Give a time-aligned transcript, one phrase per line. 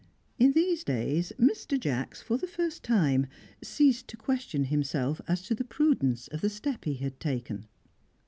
[0.39, 1.79] In these days, Mr.
[1.79, 3.27] Jacks, for the first time,
[3.61, 7.67] ceased to question himself as to the prudence of the step he had taken.